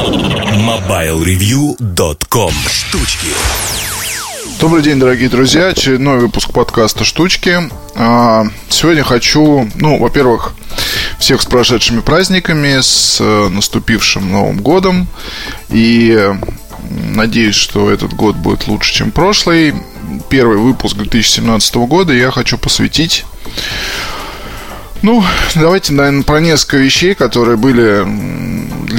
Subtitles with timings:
[0.00, 3.26] MobileReview.com Штучки
[4.58, 5.66] Добрый день, дорогие друзья.
[5.66, 7.68] Очередной выпуск подкаста «Штучки».
[7.96, 10.54] А, сегодня хочу, ну, во-первых,
[11.18, 15.06] всех с прошедшими праздниками, с э, наступившим Новым годом.
[15.68, 16.32] И
[16.88, 19.74] надеюсь, что этот год будет лучше, чем прошлый.
[20.30, 23.26] Первый выпуск 2017 года я хочу посвятить
[25.02, 25.24] ну,
[25.54, 28.04] давайте, наверное, про несколько вещей, которые были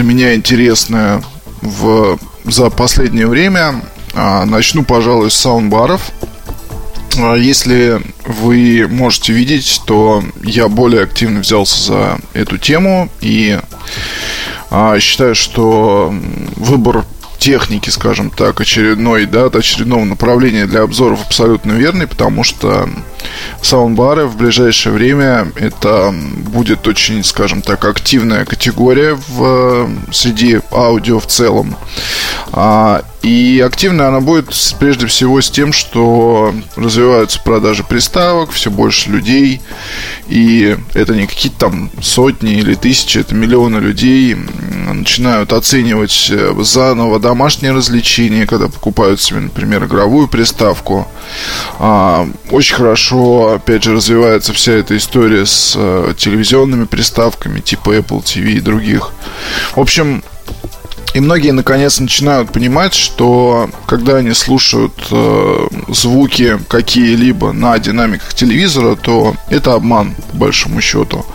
[0.02, 1.21] для меня интересны
[1.61, 3.84] в, за последнее время.
[4.16, 6.02] А, начну, пожалуй, с саундбаров.
[7.20, 13.59] А, если вы можете видеть, то я более активно взялся за эту тему и
[14.71, 16.12] а, считаю, что
[16.55, 17.05] выбор
[17.38, 22.90] техники, скажем так, очередной, да, очередного направления для обзоров абсолютно верный, потому что
[23.61, 31.27] саундбары в ближайшее время это будет очень, скажем так, активная категория в, среди аудио в
[31.27, 31.76] целом.
[32.52, 39.12] А, и активная она будет прежде всего с тем, что развиваются продажи приставок, все больше
[39.12, 39.62] людей.
[40.27, 47.20] И это не какие-то там сотни или тысячи, это миллионы людей начинают оценивать э, заново
[47.20, 51.07] домашние развлечения, когда покупают себе, например, игровую приставку.
[51.79, 58.23] А, очень хорошо, опять же, развивается вся эта история с э, телевизионными приставками типа Apple
[58.23, 59.12] TV и других.
[59.76, 60.23] В общем,
[61.13, 68.95] и многие наконец начинают понимать, что когда они слушают э, звуки какие-либо на динамиках телевизора,
[68.95, 71.25] то это обман, по большому счету.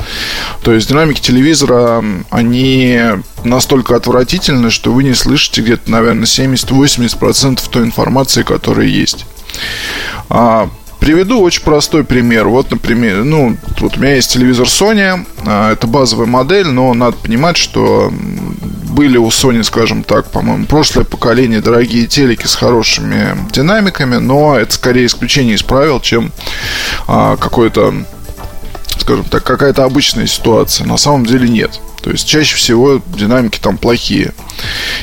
[0.63, 3.01] То есть динамики телевизора, они
[3.45, 9.27] настолько отвратительны, что вы не слышите где-то, наверное, 70-80% той информации, которая есть.
[10.31, 10.71] А,
[11.07, 12.49] Приведу очень простой пример.
[12.49, 17.17] Вот, например, ну, вот у меня есть телевизор Sony, а, это базовая модель, но надо
[17.17, 18.13] понимать, что
[18.91, 24.73] были у Sony, скажем так, по-моему, прошлое поколение дорогие телеки с хорошими динамиками, но это
[24.73, 26.33] скорее исключение из правил, чем
[27.07, 27.95] а, какой-то,
[28.99, 30.89] скажем так, какая-то обычная ситуация.
[30.89, 31.81] На самом деле нет.
[32.03, 34.35] То есть чаще всего динамики там плохие.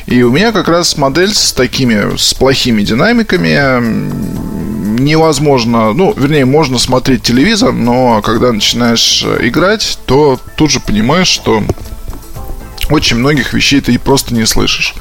[0.06, 4.52] И у меня как раз модель с такими, с плохими динамиками
[4.96, 11.64] невозможно, ну, вернее, можно смотреть телевизор, но когда начинаешь играть, то тут же понимаешь, что
[12.90, 14.94] очень многих вещей ты просто не слышишь.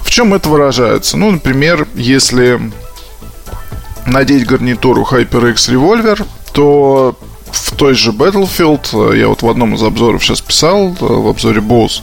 [0.00, 1.16] В чем это выражается?
[1.16, 2.60] Ну, например, если
[4.06, 7.18] надеть гарнитуру HyperX Revolver, то
[7.50, 12.02] в той же Battlefield, я вот в одном из обзоров сейчас писал, в обзоре Bose,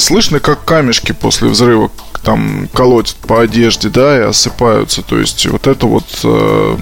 [0.00, 1.90] слышно, как камешки после взрыва
[2.26, 5.02] там колотят по одежде, да, и осыпаются.
[5.02, 6.76] То есть вот это вот э,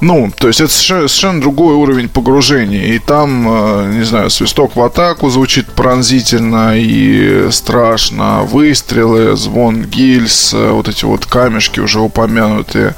[0.00, 2.94] ну, то есть это совершенно другой уровень погружения.
[2.94, 8.42] И там, э, не знаю, свисток в атаку звучит пронзительно и страшно.
[8.44, 12.94] Выстрелы, звон гильз, э, вот эти вот камешки уже упомянутые.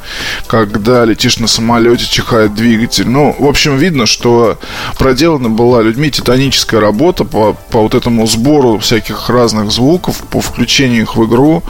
[0.46, 3.08] Когда летишь на самолете, чихает двигатель.
[3.08, 4.58] Ну, в общем, видно, что
[4.96, 11.02] проделана была людьми титаническая работа по, по вот этому сбору всяких разных звуков, по включению
[11.02, 11.64] их в игру,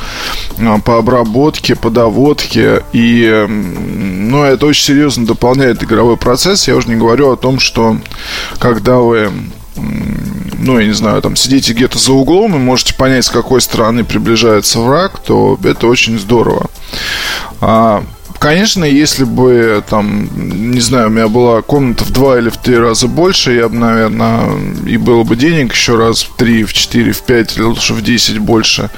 [0.59, 2.83] э, по обработке, по доводке.
[2.93, 6.69] И, ну, это очень серьезно прекрасно дополняет игровой процесс.
[6.69, 7.97] Я уже не говорю о том, что
[8.59, 9.31] когда вы
[10.59, 14.05] ну, я не знаю, там сидите где-то за углом и можете понять, с какой стороны
[14.05, 16.67] приближается враг, то это очень здорово.
[17.61, 18.05] А,
[18.43, 20.29] Конечно, если бы, там,
[20.73, 23.77] не знаю, у меня была комната в два или в три раза больше, я бы,
[23.77, 27.95] наверное, и было бы денег еще раз в три, в четыре, в пять, или лучше
[27.95, 28.91] в десять больше,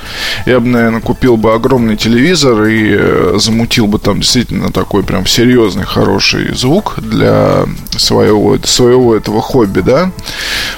[0.47, 5.27] я бы, наверное, купил бы огромный телевизор и э, замутил бы там действительно такой прям
[5.27, 7.66] серьезный, хороший звук для
[7.99, 10.10] своего, своего этого хобби, да.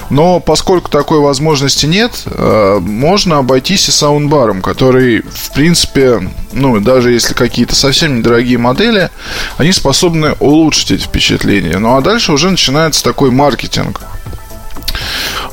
[0.09, 6.19] Но поскольку такой возможности нет, э, можно обойтись и саундбаром, который, в принципе,
[6.57, 9.09] ну, даже если какие-то совсем недорогие модели,
[9.57, 11.77] они способны улучшить эти впечатления.
[11.77, 14.01] Ну а дальше уже начинается такой маркетинг.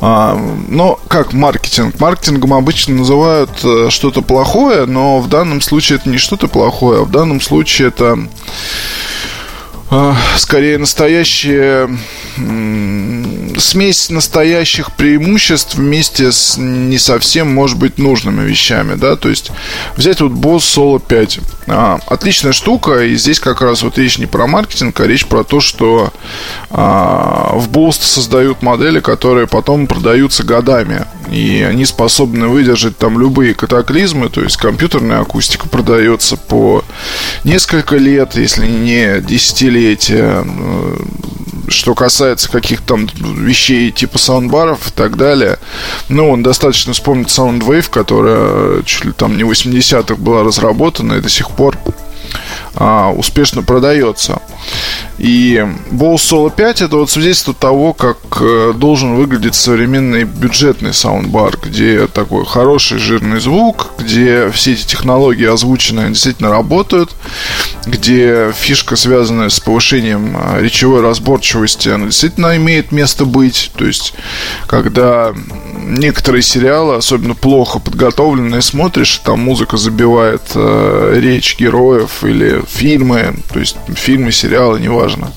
[0.00, 0.34] А,
[0.68, 1.98] но как маркетинг?
[2.00, 7.04] Маркетингом обычно называют э, что-то плохое, но в данном случае это не что-то плохое, а
[7.04, 8.18] в данном случае это
[10.36, 11.88] скорее настоящие
[13.58, 19.50] смесь настоящих преимуществ вместе с не совсем, может быть, нужными вещами, да, то есть
[19.96, 21.38] взять вот Boss Solo 5.
[21.66, 25.44] А, отличная штука, и здесь как раз вот речь не про маркетинг, а речь про
[25.44, 26.12] то, что
[26.70, 33.54] а, в Boost создают модели, которые потом продаются годами, и они способны выдержать там любые
[33.54, 36.84] катаклизмы, то есть компьютерная акустика продается по
[37.44, 39.20] несколько лет, если не
[39.74, 40.44] десятилетия,
[41.68, 45.58] что касается каких-то там вещей типа саундбаров и так далее,
[46.08, 51.28] ну, он достаточно вспомнить Soundwave, которая чуть ли там не 80-х была разработана и до
[51.28, 51.78] сих пор
[52.74, 54.40] а, успешно продается.
[55.18, 61.56] И Bose Solo 5 это вот свидетельство того, как э, должен выглядеть современный бюджетный саундбар,
[61.62, 67.10] где такой хороший жирный звук, где все эти технологии озвученные действительно работают,
[67.86, 73.70] где фишка, связанная с повышением э, речевой разборчивости, она действительно имеет место быть.
[73.76, 74.14] То есть,
[74.66, 75.32] когда
[75.84, 83.60] некоторые сериалы, особенно плохо подготовленные, смотришь, там музыка забивает э, речь героев или фильмы, то
[83.60, 85.32] есть фильмы, сериалы, неважно.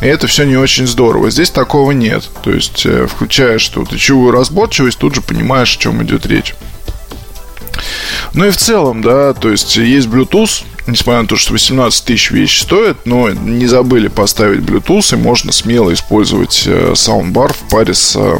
[0.00, 1.30] И это все не очень здорово.
[1.30, 2.28] Здесь такого нет.
[2.42, 6.54] То есть, э, включаешь что речевую разборчивость, тут же понимаешь, о чем идет речь.
[8.34, 12.30] Ну и в целом, да, то есть есть Bluetooth, несмотря на то, что 18 тысяч
[12.30, 17.94] вещь стоит, но не забыли поставить Bluetooth, и можно смело использовать э, саундбар в паре
[17.94, 18.38] с э,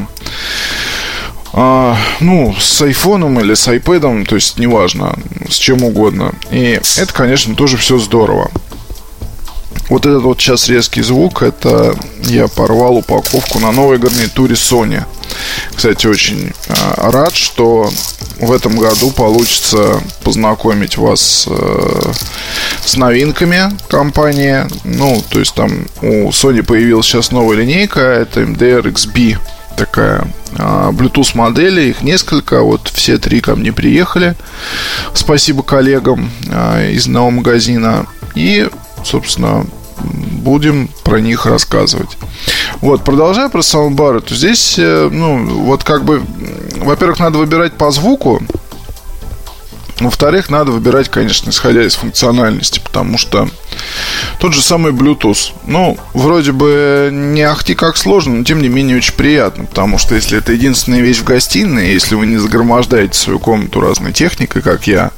[1.53, 5.19] а, ну, с айфоном или с айпэдом, то есть неважно,
[5.49, 6.33] с чем угодно.
[6.51, 8.51] И это, конечно, тоже все здорово.
[9.89, 15.03] Вот этот вот сейчас резкий звук, это я порвал упаковку на новой гарнитуре Sony.
[15.75, 17.91] Кстати, очень э, рад, что
[18.39, 22.13] в этом году получится познакомить вас э,
[22.85, 24.65] с новинками компании.
[24.85, 29.39] Ну, то есть там у Sony появилась сейчас новая линейка, это MDR XB
[29.81, 30.29] такая
[30.59, 34.35] а, Bluetooth модели, их несколько, вот все три ко мне приехали.
[35.15, 38.07] Спасибо коллегам а, из нового магазина.
[38.35, 38.69] И,
[39.03, 39.65] собственно,
[39.99, 42.19] будем про них рассказывать.
[42.83, 46.23] Вот, продолжая про саундбары, то здесь, э, ну, вот как бы,
[46.77, 48.43] во-первых, надо выбирать по звуку,
[50.07, 53.49] во-вторых, надо выбирать, конечно, исходя из функциональности, потому что
[54.39, 55.53] тот же самый Bluetooth.
[55.67, 60.15] Ну, вроде бы не ахти как сложно, но тем не менее очень приятно, потому что
[60.15, 64.87] если это единственная вещь в гостиной, если вы не загромождаете свою комнату разной техникой, как
[64.87, 65.11] я,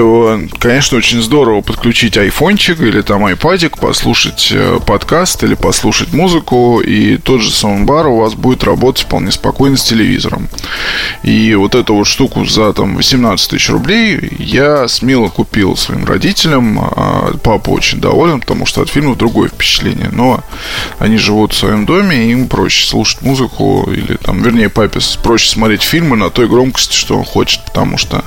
[0.00, 6.80] то, конечно, очень здорово подключить айфончик или там айпадик, послушать э, подкаст или послушать музыку,
[6.80, 10.48] и тот же саундбар у вас будет работать вполне спокойно с телевизором.
[11.22, 16.78] И вот эту вот штуку за там 18 тысяч рублей я смело купил своим родителям.
[16.80, 20.08] А папа очень доволен, потому что от фильма другое впечатление.
[20.10, 20.42] Но
[21.00, 25.50] они живут в своем доме, и им проще слушать музыку, или там, вернее, папе проще
[25.50, 28.24] смотреть фильмы на той громкости, что он хочет, потому что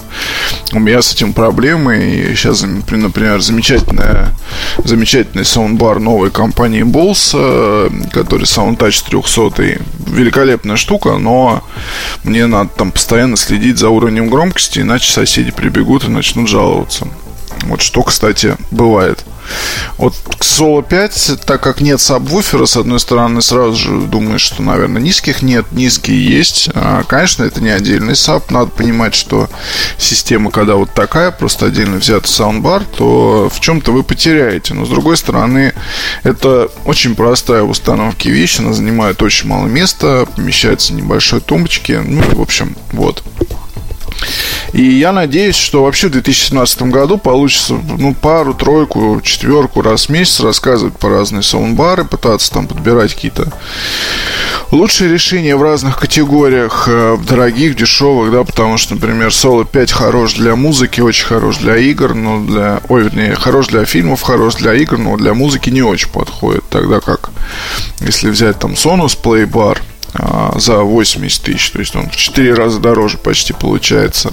[0.73, 1.97] у меня с этим проблем проблемы.
[1.97, 4.33] И сейчас, например, замечательная,
[4.83, 9.81] замечательный саундбар новой компании Bose, э, который SoundTouch 300.
[10.07, 11.63] Великолепная штука, но
[12.23, 17.07] мне надо там постоянно следить за уровнем громкости, иначе соседи прибегут и начнут жаловаться.
[17.63, 19.23] Вот что, кстати, бывает.
[19.97, 24.61] Вот к Solo 5, так как нет сабвуфера, с одной стороны, сразу же думаешь, что,
[24.61, 26.69] наверное, низких нет, низкие есть.
[26.73, 28.49] А, конечно, это не отдельный саб.
[28.51, 29.49] Надо понимать, что
[29.97, 34.73] система, когда вот такая, просто отдельно взятый саундбар, то в чем-то вы потеряете.
[34.73, 35.73] Но, с другой стороны,
[36.23, 38.59] это очень простая в установке вещь.
[38.59, 42.01] Она занимает очень мало места, помещается в небольшой тумбочке.
[42.01, 43.23] Ну, в общем, вот.
[44.73, 50.09] И я надеюсь, что вообще в 2017 году получится ну, пару, тройку, четверку раз в
[50.09, 53.53] месяц рассказывать по разные саундбары, пытаться там подбирать какие-то
[54.71, 60.33] лучшие решения в разных категориях, э, дорогих, дешевых, да, потому что, например, Solo 5 хорош
[60.33, 64.73] для музыки, очень хорош для игр, но для, ой, вернее, хорош для фильмов, хорош для
[64.73, 67.29] игр, но для музыки не очень подходит, тогда как,
[67.99, 69.92] если взять там Sonos Playbar– а,
[70.55, 74.31] за 80 тысяч, то есть он в 4 раза дороже почти получается,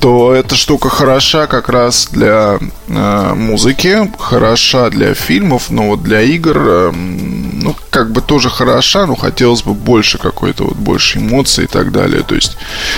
[0.00, 2.58] то эта штука хороша как раз для
[2.88, 9.06] э, музыки, хороша для фильмов, но вот для игр, э, ну, как бы тоже хороша,
[9.06, 12.22] но хотелось бы больше какой-то вот больше эмоций и так далее.
[12.22, 12.56] То есть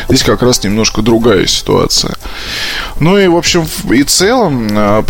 [0.09, 2.15] здесь как раз немножко другая ситуация.
[3.01, 5.03] Ну и, в общем, и целом э,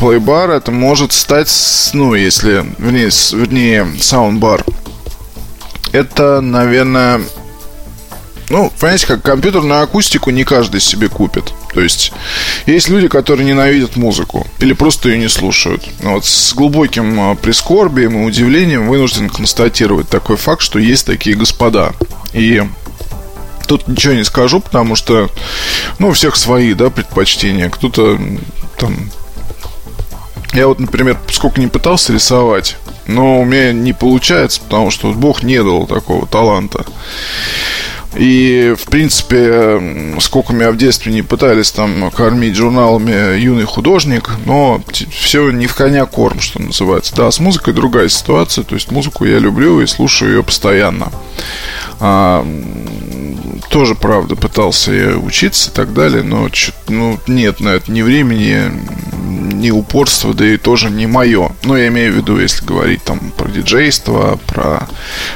[0.52, 1.50] это может стать,
[1.93, 4.64] ну, если, вернее, вернее, саундбар
[5.92, 7.20] это, наверное,
[8.52, 11.54] ну, понимаете, как компьютерную акустику не каждый себе купит.
[11.72, 12.12] То есть,
[12.66, 15.82] есть люди, которые ненавидят музыку или просто ее не слушают.
[16.00, 21.92] Вот с глубоким а, прискорбием и удивлением вынужден констатировать такой факт, что есть такие господа.
[22.34, 22.62] И
[23.66, 25.30] тут ничего не скажу, потому что,
[25.99, 27.70] ну, у всех свои, да, предпочтения.
[27.70, 28.20] Кто-то
[28.76, 29.11] там...
[30.52, 32.76] Я вот, например, сколько не пытался рисовать,
[33.12, 36.85] но у меня не получается, потому что Бог не дал такого таланта.
[38.14, 39.81] И, в принципе,
[40.21, 45.75] сколько меня в детстве не пытались там кормить журналами «Юный художник», но все не в
[45.75, 47.14] коня корм, что называется.
[47.16, 51.11] Да, с музыкой другая ситуация, то есть музыку я люблю и слушаю ее постоянно.
[52.00, 52.47] А,
[53.71, 56.49] тоже, правда, пытался я учиться и так далее, но
[56.88, 58.71] ну, нет на это ни времени,
[59.62, 61.52] ни упорства, да и тоже не мое.
[61.62, 64.88] Но я имею в виду, если говорить там про диджейство, про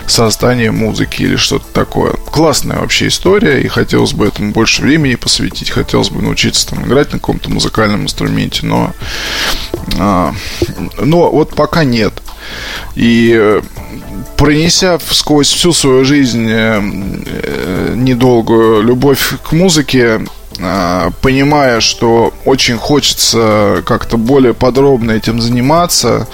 [0.07, 2.13] создание музыки или что-то такое.
[2.13, 7.13] Классная вообще история, и хотелось бы этому больше времени посвятить, хотелось бы научиться там играть
[7.13, 8.93] на каком-то музыкальном инструменте, но,
[9.99, 10.35] а,
[10.99, 12.13] но вот пока нет.
[12.95, 13.63] И э,
[14.37, 20.21] пронеся сквозь всю свою жизнь э, э, недолгую любовь к музыке,
[21.23, 26.29] понимая, что очень хочется как-то более подробно этим заниматься,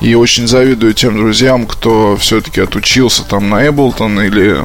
[0.00, 4.64] и очень завидую тем друзьям, кто все-таки отучился там на Эблтон или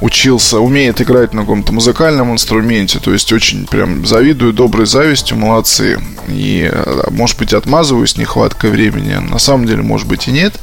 [0.00, 2.98] учился, умеет играть на каком-то музыкальном инструменте.
[2.98, 5.98] То есть очень прям завидую доброй завистью, молодцы.
[6.28, 9.14] И, а, может быть, отмазываюсь нехваткой времени.
[9.14, 10.54] На самом деле, может быть, и нет.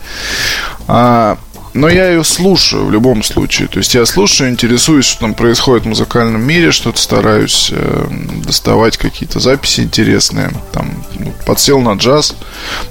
[0.88, 1.38] А,
[1.74, 3.68] но я ее слушаю в любом случае.
[3.68, 8.08] То есть я слушаю, интересуюсь, что там происходит в музыкальном мире, что-то стараюсь э,
[8.46, 10.52] доставать какие-то записи интересные.
[10.72, 12.36] Там ну, подсел на джаз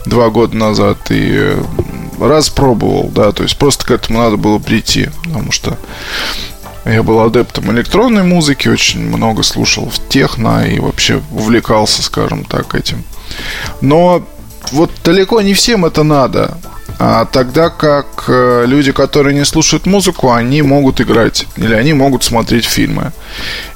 [0.04, 1.62] два года назад и э,
[2.20, 5.78] раз пробовал, да, то есть просто к этому надо было прийти, потому что
[6.84, 12.74] я был адептом электронной музыки, очень много слушал в техно и вообще увлекался, скажем так,
[12.74, 13.04] этим.
[13.80, 14.26] Но
[14.72, 16.58] вот далеко не всем это надо.
[17.04, 22.22] А тогда как э, люди, которые не слушают музыку, они могут играть или они могут
[22.22, 23.10] смотреть фильмы.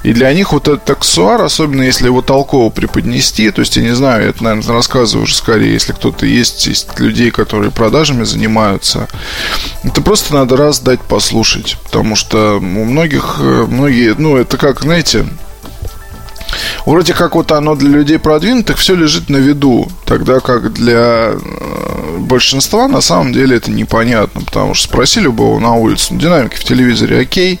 [0.03, 3.93] И для них вот этот аксессуар, особенно если его толково преподнести, то есть я не
[3.93, 9.09] знаю, я это, наверное, рассказываю уже скорее, если кто-то есть, есть людей, которые продажами занимаются,
[9.83, 14.79] это просто надо раз дать послушать, потому что у многих, э, многие, ну, это как,
[14.79, 15.25] знаете,
[16.85, 22.17] Вроде как вот оно для людей продвинутых все лежит на виду, тогда как для э,
[22.19, 26.63] большинства на самом деле это непонятно, потому что спроси любого на улице, ну, динамики в
[26.63, 27.59] телевизоре окей,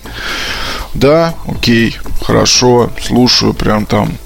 [0.93, 4.17] да, окей, хорошо, слушаю прям там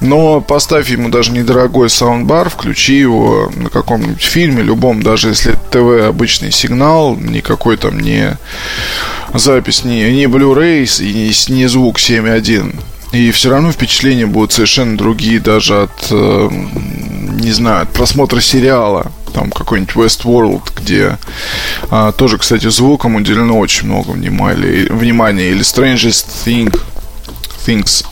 [0.00, 6.08] но поставь ему даже недорогой саундбар, включи его на каком-нибудь фильме, любом, даже если ТВ
[6.08, 8.38] обычный сигнал, никакой там не
[9.34, 12.80] запись, не, не Blu-ray не, не звук 7.1.
[13.12, 16.48] И все равно впечатления будут совершенно другие даже от, э,
[17.40, 19.10] не знаю, от просмотра сериала.
[19.34, 21.18] Там какой-нибудь Westworld, где
[21.88, 24.86] а, тоже, кстати, звуком уделено очень много внимания.
[24.90, 25.50] внимания.
[25.50, 26.76] Или Strangest Thing,
[27.66, 28.04] Things.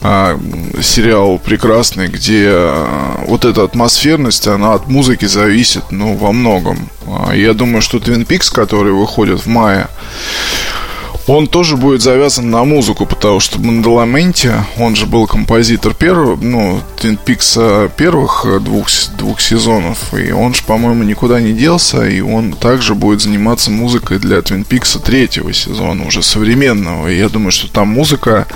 [0.00, 0.38] А,
[0.82, 6.88] сериал прекрасный, где а, вот эта атмосферность, она от музыки зависит, ну, во многом.
[7.06, 9.88] А, я думаю, что Twin Peaks, который выходит в мае,
[11.26, 16.80] он тоже будет завязан на музыку, потому что Мандаламенти, он же был композитор первого, ну,
[16.98, 22.52] Twin Peaks первых двух, двух сезонов, и он же, по-моему, никуда не делся, и он
[22.52, 27.72] также будет заниматься музыкой для Twin Peaks третьего сезона, уже современного, и я думаю, что
[27.72, 28.46] там музыка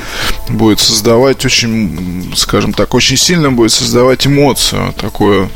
[0.49, 5.49] будет создавать очень, скажем так, очень сильно будет создавать эмоцию такую,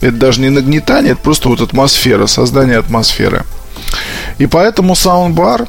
[0.00, 3.44] это даже не нагнетание, это просто вот атмосфера, создание атмосферы.
[4.38, 5.64] И поэтому саундбар,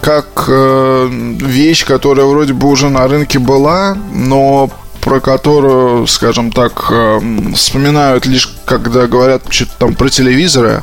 [0.00, 4.70] как э, вещь, которая вроде бы уже на рынке была, но
[5.00, 7.20] про которую, скажем так, э,
[7.54, 10.82] вспоминают лишь когда говорят что-то там про телевизоры.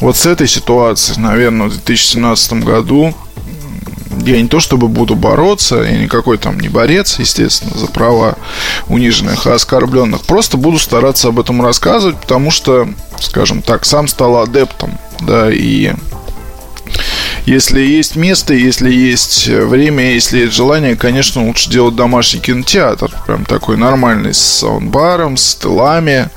[0.00, 3.14] Вот с этой ситуацией, наверное, в 2017 году
[4.24, 8.36] я не то чтобы буду бороться, я никакой там не борец, естественно, за права
[8.88, 10.22] униженных и оскорбленных.
[10.22, 12.88] Просто буду стараться об этом рассказывать, потому что,
[13.20, 15.92] скажем так, сам стал адептом, да, и
[17.46, 23.10] если есть место, если есть время, если есть желание, конечно, лучше делать домашний кинотеатр.
[23.26, 26.28] Прям такой нормальный, с саундбаром, с тылами.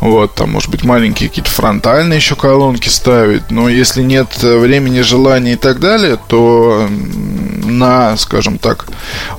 [0.00, 3.50] Вот, там, может быть, маленькие какие-то фронтальные еще колонки ставить.
[3.50, 8.86] Но если нет времени, желания и так далее, то на, скажем так,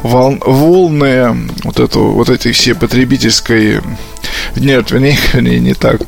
[0.04, 3.82] вол, волны вот, эту, вот этой всей потребительской
[4.56, 6.02] нет, вернее, вернее, не так.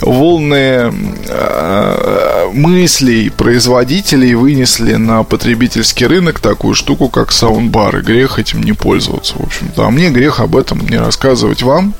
[0.00, 0.92] Волны
[1.28, 8.02] э, мыслей производителей вынесли на потребительский рынок такую штуку, как саундбары.
[8.02, 9.86] Грех этим не пользоваться, в общем-то.
[9.86, 11.94] А мне грех об этом не рассказывать вам.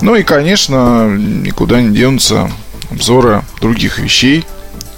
[0.00, 2.50] Ну и, конечно, никуда не денутся
[2.90, 4.44] обзоры других вещей,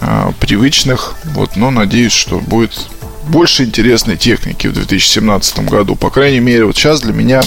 [0.01, 1.15] э, привычных.
[1.33, 2.87] Вот, но надеюсь, что будет
[3.27, 5.95] больше интересной техники в 2017 году.
[5.95, 7.43] По крайней мере, вот сейчас для меня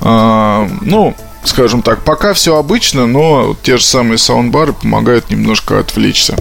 [0.00, 6.36] ну, скажем так, пока все обычно, но те же самые саундбары помогают немножко отвлечься.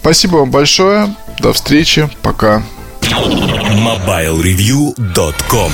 [0.00, 1.12] Спасибо вам большое.
[1.40, 2.08] До встречи.
[2.22, 2.62] Пока.
[3.02, 5.72] MobileReview.com